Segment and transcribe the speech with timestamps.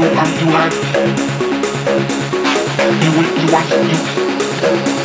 [0.00, 0.72] you um you had
[3.02, 3.68] you you want
[4.94, 4.99] you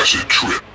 [0.00, 0.69] acid trip.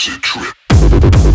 [0.00, 1.29] acid trip.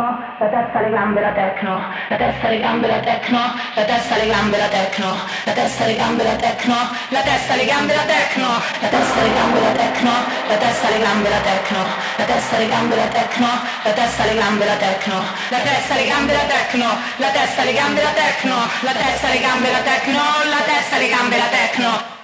[0.00, 3.38] tecno, la testa alle gambe la tecno, la testa alle gambe la tecno,
[3.74, 5.06] la testa alle gambe la tecno,
[5.44, 9.32] la testa alle gambe la tecno, la testa alle gambe la tecno, la testa alle
[9.32, 10.12] gambe la tecno,
[10.46, 11.78] la testa alle gambe la tecno,
[12.16, 13.48] la testa alle gambe la tecno,
[13.82, 15.18] la testa alle gambe la tecno,
[15.50, 19.40] la testa alle gambe la tecno, la testa alle gambe la tecno, la testa alle
[19.40, 22.19] gambe la tecno, la testa alle gambe la tecno.